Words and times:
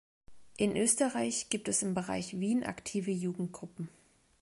In 0.57 0.75
Österreich 0.75 1.49
gibt 1.49 1.67
es 1.67 1.83
im 1.83 1.93
Bereich 1.93 2.39
Wien 2.39 2.63
aktive 2.63 3.11
Jugendgruppen. 3.11 3.87